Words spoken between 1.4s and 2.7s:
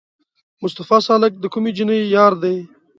کومې جینۍ یار دی؟